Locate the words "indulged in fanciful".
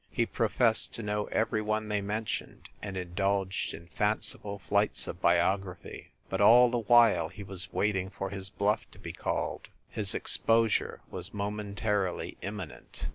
2.97-4.57